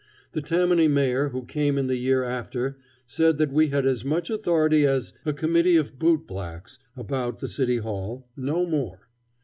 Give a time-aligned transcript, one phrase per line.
[0.31, 4.31] The Tammany Mayor who came in the year after said that we had as much
[4.31, 9.07] authority as "a committee of bootblacks" about the City Hall, no more.